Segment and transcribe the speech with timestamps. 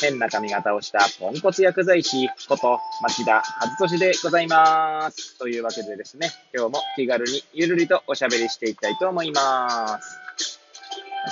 [0.00, 5.38] 変な髪型をしたポンコツ薬剤師こと町田和俊でございます。
[5.38, 10.60] というわけでですね、今日も気軽にゆるりとおしゃべりしていきたいと思います。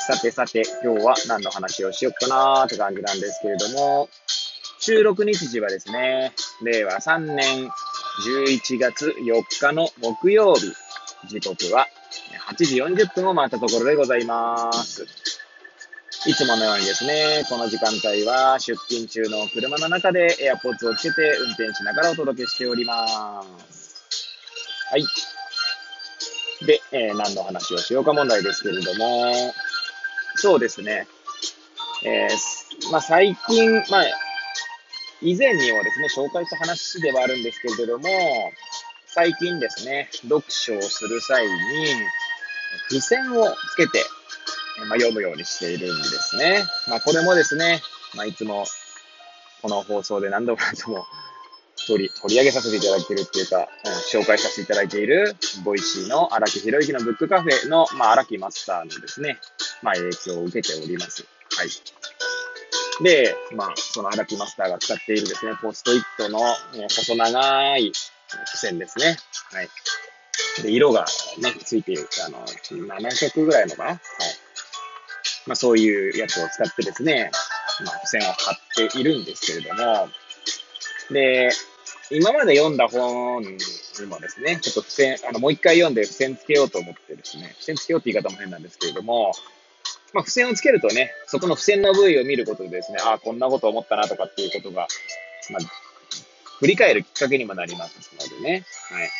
[0.06, 4.08] さてさて、今日は何の話をしよっかなーって感じなんですけれども、
[4.78, 6.32] 収録日時はですね、
[6.62, 7.68] 令和3年
[8.26, 10.72] 11月4日の木曜日、
[11.28, 11.86] 時刻は
[12.48, 15.21] 8時40分を回ったところでございます。
[16.24, 23.96] いつものようにですね、この時間帯は出勤中の車の中で AirPods をつけて運転しながらお届けしております。
[24.92, 25.04] はい。
[26.64, 29.32] で、えー、何の話をしようか問題ですけれども、
[30.36, 31.08] そうですね。
[32.04, 34.04] えー、まあ、最近、まあ、
[35.22, 38.08] 以前にもですね、紹介した話ではあるんですけれども、
[39.06, 41.50] 最近ですね、読書をする際に、
[42.88, 44.04] 付箋をつけて、
[44.78, 46.64] まあ、読むようにしているんですね。
[46.88, 47.80] まあ、これもですね、
[48.14, 48.64] まあ、いつも、
[49.60, 51.06] この放送で何度も何度も
[51.86, 59.38] 取り、取り上げさせていただいているっていうか、うん、紹介させていただいている、ボイシーの荒木博行のブックカフェの、まあ、荒木マスターのですね、
[59.82, 61.24] まあ、影響を受けております。
[61.56, 61.68] はい。
[63.02, 66.40] で、まあ、その荒木マスターが使っているですね、ポストイットの、
[66.74, 68.06] え細長い付
[68.54, 69.16] 箋ですね。
[69.52, 69.68] はい。
[70.62, 71.06] で、色が
[71.38, 73.98] ね、ついている、あの、7色ぐらいのかなはい。
[75.46, 77.30] まあ、そういうやつを使ってですね、
[77.84, 80.08] まあ、付箋を貼っているんですけれども、
[81.10, 81.50] で、
[82.10, 83.50] 今まで読んだ本に
[84.06, 89.32] もですね、ちょっと付箋、あの、もう一回読んで付箋つけようと思ってですね、付箋つけようって言い方も変なんですけれども、
[90.12, 94.86] まあ、付箋をつけるとね、そこの付箋の部位を見ることでですね、ああ、こんなこと思ったなとかっていうことが、
[95.50, 95.60] まあ、
[96.58, 98.64] 振り返るきっかけにもなりますのでね。
[98.90, 99.10] はい。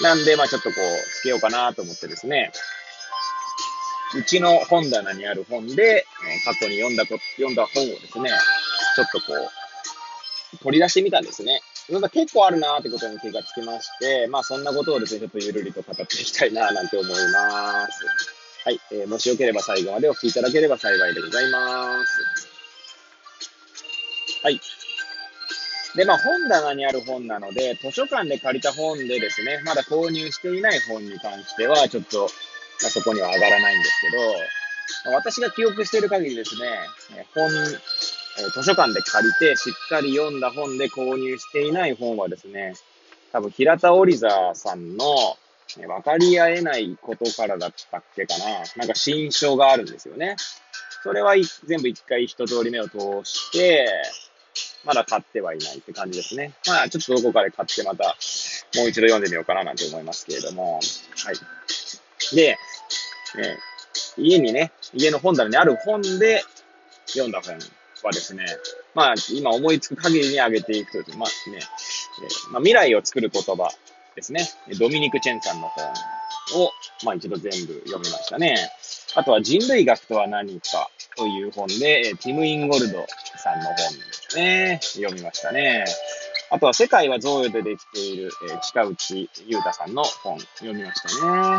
[0.00, 2.52] なんで、まあちょっとこう、つけようかなと思ってですね、
[4.16, 6.06] うちの本棚にある本で、
[6.44, 8.30] 過去に読んだこ、読んだ本をですね、
[8.96, 9.34] ちょっとこ
[10.54, 11.60] う、取り出してみたんですね。
[11.90, 18.04] なんか結構あるなーってことに気がつきまして、まあそんなことをですね、ちょっとゆるりと語っていきたいなーなんて思います。
[18.64, 22.48] はい、えー、もしよければ最後までお聞きいただければ幸いでございます。
[24.42, 24.60] はい。
[25.96, 32.30] で、まあ本棚にある本なので、図書館で借りた本でですね、まだ購入していない本に関しては、ちょっと
[32.82, 36.70] まあ、そこには上がらないんですけど、私が記憶している限りですね、
[37.34, 42.74] 本、図書館で借りてしっかり読んだ本で購入していない本はですね、
[43.32, 45.04] 多分平田織座さんの
[45.76, 48.44] 分かり合えないことからだったっけかな。
[48.76, 50.36] なんか新書があるんですよね。
[51.02, 51.34] それは
[51.66, 53.86] 全部一回一通り目を通して、
[54.84, 56.54] まだ買ってはいないって感じですね。
[56.66, 58.16] まあちょっとどこかで買ってまた
[58.76, 60.80] もう一度読んでみようかななんて思いますけれども。
[61.24, 62.34] はい。
[62.34, 62.58] で、
[63.36, 66.42] えー、家にね、家の本棚にある本で
[67.06, 67.58] 読んだ本
[68.04, 68.44] はですね、
[68.94, 73.70] まあ、今思いつく限りに上げていくとですね、まあね、え、まあ、未来を作る言葉
[74.14, 74.48] ですね。
[74.78, 75.84] ドミニク・チェンさんの本
[76.62, 76.70] を、
[77.04, 78.56] まあ一度全部読みましたね。
[79.14, 83.06] あとは人類学とは何かという本で、ティム・インゴルド
[83.36, 83.80] さんの本で
[84.12, 84.80] すね。
[84.82, 85.84] 読みましたね。
[86.50, 91.58] あとは世界は贈与でできている、えー、近内裕太さんの本読みました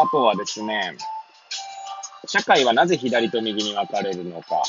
[0.00, 0.96] あとはですね、
[2.26, 4.62] 社会はなぜ左と右に分かれるのか、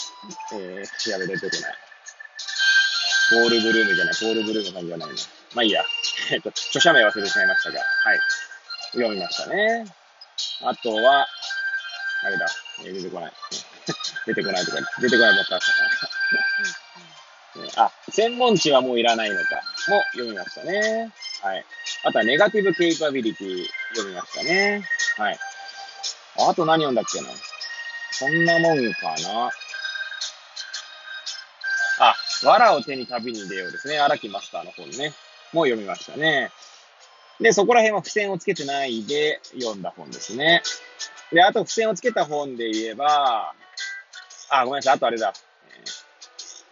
[0.53, 1.73] えー、やべ、出てこない。
[3.29, 5.15] ポール・ブルームじゃない、ポール・ブルームさんじゃないの。
[5.53, 5.83] まあいいや。
[6.31, 8.19] えっと、著者名忘れてしまいましたが、はい。
[8.93, 9.85] 読みましたね。
[10.63, 11.27] あとは、
[12.23, 12.47] あれだ、
[12.79, 13.33] えー、出てこない。
[14.25, 15.59] 出てこないとか、出てこないばっか
[17.83, 21.11] あ、専門知はもういらないのかも読みましたね。
[21.41, 21.65] はい。
[22.03, 23.65] あとはネガティブケイパビリティ
[23.95, 24.83] 読みましたね。
[25.19, 25.39] はい。
[26.47, 27.27] あと何読んだっけな？
[28.11, 29.49] そんなもんかな。
[31.99, 33.99] あ、藁を手に旅に出ようですね。
[33.99, 35.13] 荒木マスターの本ね。
[35.51, 36.51] もう読みましたね。
[37.41, 40.61] で、そこら辺は付箋をつけてないで読んだ本ですね。
[41.33, 43.53] で、あと付箋をつけた本で言えば、
[44.49, 44.93] あ、ごめんなさい。
[44.95, 45.33] あとあれだ。
[45.69, 45.83] え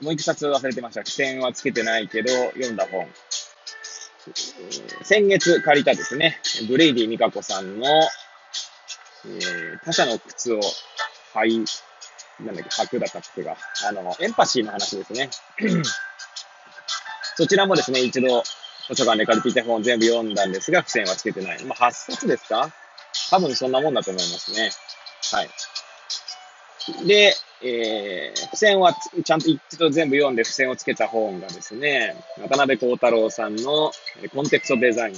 [0.01, 1.03] ー、もう一冊忘れてました。
[1.03, 3.07] 付箋はつけてないけど、読んだ本。
[5.03, 7.85] 先月借りたですね、ブレイディ・ミカコさんの
[9.27, 10.59] えー、他者の靴を
[11.35, 11.65] 履い、
[12.45, 13.57] なんだっけ、履くだったっけが、
[13.87, 15.29] あの、エンパシーの話ですね。
[17.35, 18.43] そちらもですね、一度
[18.87, 21.63] 図書館で借りていた本全部読んだんですが、付箋はつけてない。
[21.65, 22.71] まあ、8冊ですか？
[23.29, 24.71] 多分そんなもんだと思いますね。
[25.31, 25.49] はい。
[27.05, 28.93] で、えー、付箋は
[29.23, 33.91] ちゃんと一度全部読んで付箋をつけた本がですね、渡辺幸太郎さんの
[34.33, 35.15] コンテクストデザイン、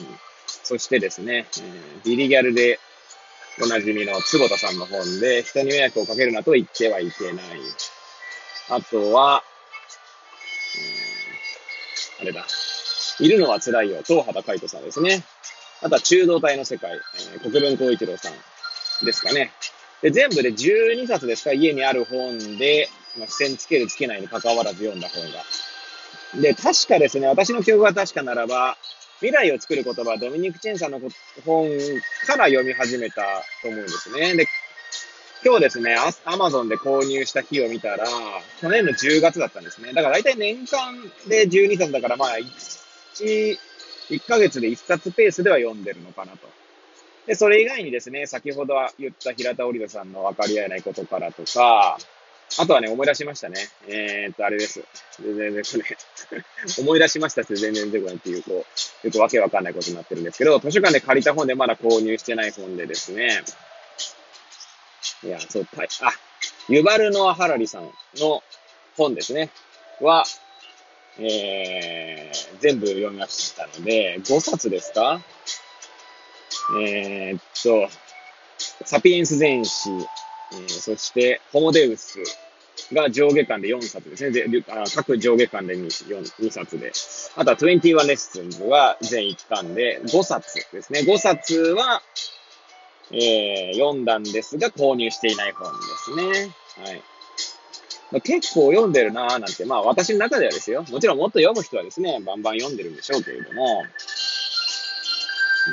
[0.63, 2.79] そしてですね、えー、ビリギャルで
[3.61, 7.45] おなじみの坪田さんの本で、人に迷惑をかけるなと言ってはいけない。
[8.69, 9.43] あとは、
[12.21, 12.45] あれだ。
[13.19, 14.01] いるのは辛いよ。
[14.05, 15.23] 東畑海人さんですね。
[15.81, 19.51] あとは中道体の世界、えー、国分光一郎さんですかね。
[20.01, 25.43] で、全部で12冊ですか、家にある本で、まあ、付箋つけるつけないに関わらず読んだ本が。
[26.41, 28.77] で、確かですね、私の記憶が確かならば、
[29.21, 30.99] 未来を作る言葉、ドミニク・チェンさんの
[31.45, 31.67] 本
[32.25, 33.21] から読み始めた
[33.61, 34.35] と思うんですね。
[34.35, 34.47] で、
[35.43, 38.05] 今日ですね、アマゾンで購入した日を見たら、
[38.61, 39.93] 去年の10月だったんですね。
[39.93, 40.95] だから大体年間
[41.27, 43.57] で12冊だから、まあ、1、
[44.09, 46.47] 1ヶ月で1冊ペースでは読んでるのかなと。
[47.27, 51.97] で、それ以外にですね、先ほどは言った平田織田さんの分かり合えないことからとか、
[52.57, 53.69] あとはね、思い出しましたね。
[53.87, 54.83] えー、っと、あれです。
[55.21, 55.85] 全然ですね。
[56.79, 58.65] 思い出しましたって全然出てこないっていう、こ
[59.03, 63.43] う、よくわけわかんないことになってるんですけど、図書館で借りた本でまだ購入してない本でですね、
[65.23, 65.89] いや、そう、はい。
[66.01, 66.11] あ、
[66.69, 68.43] ユバルノア・ハラリさんの
[68.97, 69.49] 本ですね。
[70.01, 70.25] は、
[71.19, 75.21] えー、全部読みましたので、5冊ですか？
[76.81, 77.89] えー、っと、
[78.85, 79.89] サピエンス全史、
[80.53, 82.19] えー、そしてホモデウス
[82.93, 84.47] が上下巻で4冊ですね。
[84.47, 86.91] であ各上下巻で 2, 2冊で。
[87.35, 91.01] あとは21レッスンズは全1巻で5冊ですね。
[91.01, 92.01] 5冊は、
[93.11, 96.55] えー、読んだんですが、購入していない本ですね。
[96.83, 97.01] はい。
[98.11, 100.83] まあ、結構読んでるなぁなんて、まあ私の中ではですよ。
[100.89, 103.83] もちろんもっと読む人はですね、バンバン読んでるんでしょうけれども、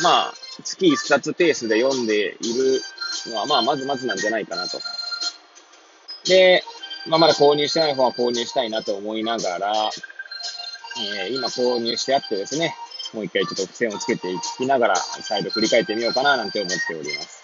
[0.03, 2.83] まあ、月1冊ペースで読んでいる
[3.27, 4.79] のは、まあ、まずまずなんじゃないかなと。
[6.27, 6.63] で、
[7.07, 9.91] まあ、まだ購入してない本は購入したいなと思いながら、
[11.25, 12.75] えー、今購入してあってですね、
[13.13, 17.43] もう一回ちょっと付箋をつけていきながら、再度振り返ってみようかななんて思っております。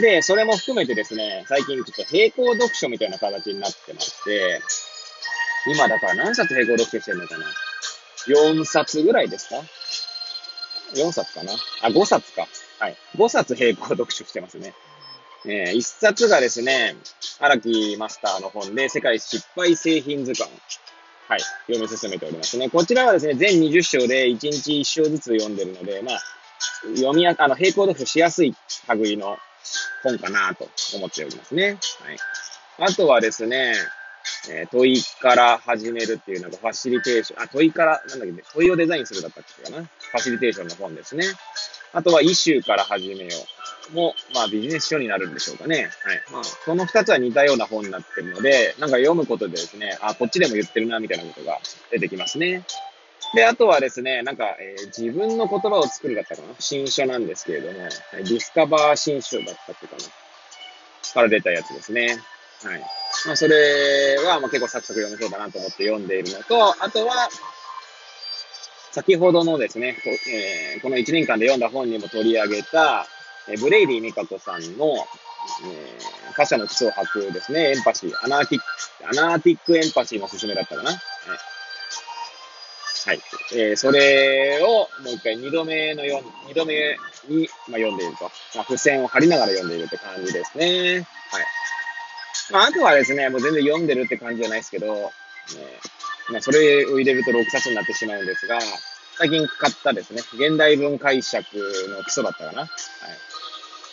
[0.00, 4.60] で、それも含めてですね、最近ちょっと並行読書みたいな形になってまして、
[5.66, 7.44] 今だから何冊並行読書してるのかな
[8.28, 9.56] ?4 冊ぐらいですか？
[10.94, 11.52] ?4 冊かな？
[11.82, 12.46] あ、5冊か。
[12.78, 12.96] はい。
[13.16, 14.74] 5冊並行読書してますね。
[15.46, 16.96] えー、1冊がですね、
[17.38, 20.50] 荒木マスターの本で、世界失敗製品図鑑。
[21.28, 21.40] はい。
[21.66, 22.68] 読み進めておりますね。
[22.68, 26.20] こちらはですね、全20章で1日1章ずつ読んでるので、まあ、
[26.96, 28.54] 読みや、あの、並行読書しやすい
[28.88, 29.38] 類の
[30.02, 31.78] 本かなと思っておりますね。
[32.78, 32.90] はい。
[32.90, 33.74] あとはですね、
[34.48, 39.84] えー、問いから始めるっていうなんかファシリテーション、あ、問いから、なんだっけ、問いをデザインするだったっけかな。
[39.84, 41.24] ファシリテーションの本ですね。
[41.92, 43.30] あとは、イシューから始めよ
[43.90, 43.94] う。
[43.94, 45.90] も、まあ、ビジネス書になるんでしょうかね。
[46.04, 46.22] はい。
[46.32, 51.58] まあ、この二つは似たような本になってるので、なんか読むことでですね、あ、こっちでも言ってるな、みたいなことが
[51.90, 52.64] 出てきますね。
[53.34, 57.78] で、あとはですね、なんか、えー、自分の言葉を作るだったかな新書なんですけれども、
[58.12, 60.02] ディスカバー新書だったっけかな
[61.12, 62.18] から出たやつですね。
[62.62, 62.80] はい。
[63.26, 67.28] まあ、それは、まあ、結構サクサク読めそうだなと思って読んでいるのと、あとは、
[68.92, 73.06] 先ほどのですね、こ,、えー、この1年間で読んだ本にも取り上げた、
[73.48, 74.86] えー、ブレイディ・ミカコさんの、
[75.64, 80.90] えー、他者の靴を履くですね、エンパシー、アナーティック、アナーティックエンパシーの勧めだったかな。
[80.90, 81.00] はい
[83.06, 83.20] はい。
[83.54, 86.74] えー、それをもう一回二度目のよ、二度目
[87.28, 88.24] に、まあ、読んでいると。
[88.54, 91.06] まあ、付箋を貼りながら読んでいるって感じですね。
[91.30, 91.44] はい。
[92.50, 95.10] まあ、あとはですね、もう全然読んでるって感じじゃないですけど、ね、
[96.30, 98.58] まあ、それを入れると6冊になってしまうんですが、
[99.18, 101.44] 最近買ったですね、現代文解釈
[101.90, 102.60] の基礎だったかな。
[102.62, 102.68] はい。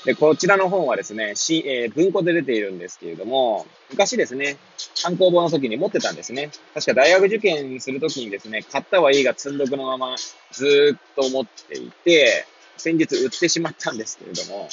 [0.06, 4.58] で、こちらの本はですね、し、えー、文庫で出ているんですけれども、昔ですね、
[4.96, 6.50] 参考本の時に持ってたんですね。
[6.74, 10.16] 確か大学受験する時にですね、買ったはいいが積んどくのまま
[10.52, 12.46] ずっと持っていて、
[12.78, 14.70] 先日売ってしまったんですけれども、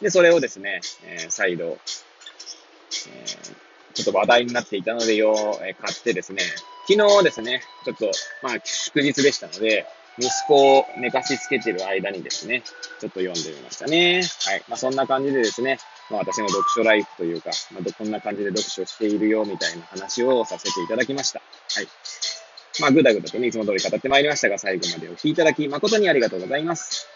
[0.00, 1.78] で、それをですね、えー、再度、
[3.94, 6.42] ちょっと話題になっていたのでよ、え、買ってですね、
[6.88, 8.10] 昨日ですね、ちょっと、
[8.42, 9.86] まあ、祝日でしたので、
[10.18, 12.62] 息子を寝かしつけてる間にですね、
[13.00, 14.22] ちょっと読んでみましたね。
[14.44, 14.64] はい。
[14.68, 15.78] まあ、そんな感じでですね、
[16.10, 21.40] まあ、私の読書ライフというか、まあ、こんな感じで読書しているよ、みたいな話をさせていただきました。
[21.74, 21.88] はい。
[22.80, 27.15] まあ、ぐだぐだとね、いつも通り語ってまいりましたが、最後までお聞きいただき、誠にありがとうございます。